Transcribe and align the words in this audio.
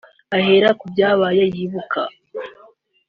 ihera 0.39 0.69
ku 0.79 0.85
byabaye 0.91 1.43
yibuka 1.53 2.01